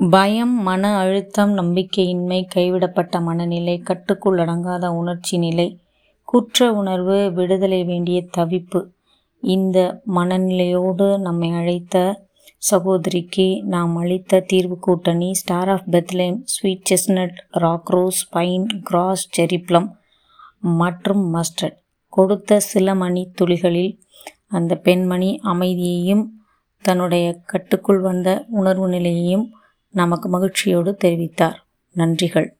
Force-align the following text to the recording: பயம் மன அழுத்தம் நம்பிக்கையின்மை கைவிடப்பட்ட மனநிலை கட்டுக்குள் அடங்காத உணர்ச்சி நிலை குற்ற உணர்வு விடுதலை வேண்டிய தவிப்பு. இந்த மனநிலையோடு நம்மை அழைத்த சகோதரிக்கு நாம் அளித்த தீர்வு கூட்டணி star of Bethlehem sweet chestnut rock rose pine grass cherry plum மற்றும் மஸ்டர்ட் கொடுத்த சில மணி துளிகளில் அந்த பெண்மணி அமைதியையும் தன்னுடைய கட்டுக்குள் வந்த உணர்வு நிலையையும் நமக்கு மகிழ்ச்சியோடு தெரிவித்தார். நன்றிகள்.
பயம் 0.00 0.52
மன 0.62 0.96
அழுத்தம் 0.96 1.50
நம்பிக்கையின்மை 1.58 2.46
கைவிடப்பட்ட 2.54 3.20
மனநிலை 3.20 3.78
கட்டுக்குள் 3.78 4.38
அடங்காத 4.38 4.88
உணர்ச்சி 4.88 5.38
நிலை 5.38 5.78
குற்ற 6.24 6.72
உணர்வு 6.72 7.30
விடுதலை 7.30 7.84
வேண்டிய 7.84 8.24
தவிப்பு. 8.36 8.80
இந்த 9.42 10.02
மனநிலையோடு 10.04 11.18
நம்மை 11.18 11.50
அழைத்த 11.50 12.24
சகோதரிக்கு 12.58 13.62
நாம் 13.64 13.96
அளித்த 13.96 14.40
தீர்வு 14.40 14.78
கூட்டணி 14.78 15.34
star 15.34 15.68
of 15.68 15.86
Bethlehem 15.90 16.38
sweet 16.44 16.86
chestnut 16.90 17.36
rock rose 17.50 18.24
pine 18.30 18.66
grass 18.82 19.28
cherry plum 19.36 19.88
மற்றும் 20.60 21.34
மஸ்டர்ட் 21.34 21.78
கொடுத்த 22.08 22.60
சில 22.60 22.94
மணி 22.94 23.30
துளிகளில் 23.34 23.98
அந்த 24.48 24.74
பெண்மணி 24.76 25.40
அமைதியையும் 25.42 26.26
தன்னுடைய 26.84 27.40
கட்டுக்குள் 27.44 28.00
வந்த 28.00 28.46
உணர்வு 28.50 28.88
நிலையையும் 28.88 29.46
நமக்கு 29.90 30.28
மகிழ்ச்சியோடு 30.28 30.96
தெரிவித்தார். 31.04 31.56
நன்றிகள். 31.96 32.59